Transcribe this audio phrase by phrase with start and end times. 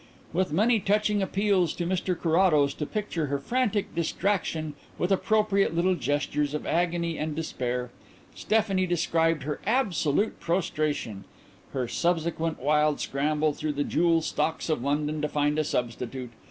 [0.33, 5.93] With many touching appeals to Mr Carrados to picture her frantic distraction, with appropriate little
[5.93, 7.91] gestures of agony and despair,
[8.33, 11.25] Stephanie described her absolute prostration,
[11.73, 16.31] her subsequent wild scramble through the jewel stocks of London to find a substitute.